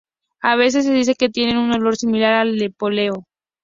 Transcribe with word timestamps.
A 0.41 0.55
veces 0.55 0.83
se 0.85 0.93
dice 0.95 1.13
que 1.13 1.29
tiene 1.29 1.59
un 1.59 1.71
olor 1.71 1.95
similar 1.95 2.33
al 2.33 2.57
del 2.57 2.73
poleo. 2.73 3.27